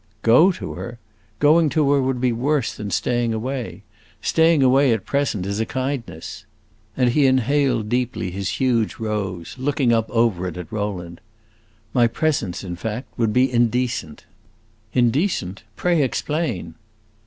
[0.23, 0.97] "Go to her?
[1.37, 3.83] Going to her would be worse than staying away.
[4.19, 6.43] Staying away at present is a kindness."
[6.97, 11.21] And he inhaled deeply his huge rose, looking up over it at Rowland.
[11.93, 14.25] "My presence, in fact, would be indecent."
[14.91, 15.61] "Indecent?
[15.75, 16.73] Pray explain."